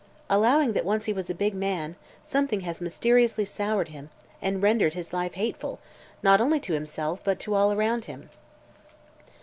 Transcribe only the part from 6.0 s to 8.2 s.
not only to himself but to all around